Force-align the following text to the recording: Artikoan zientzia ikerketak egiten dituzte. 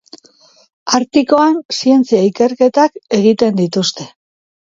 Artikoan 0.99 1.59
zientzia 1.81 2.21
ikerketak 2.29 2.97
egiten 3.21 3.59
dituzte. 3.63 4.09